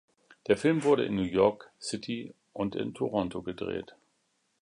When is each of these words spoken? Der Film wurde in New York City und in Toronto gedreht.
Der 0.47 0.57
Film 0.57 0.83
wurde 0.83 1.05
in 1.05 1.13
New 1.13 1.21
York 1.27 1.69
City 1.79 2.33
und 2.53 2.75
in 2.75 2.95
Toronto 2.95 3.43
gedreht. 3.43 3.95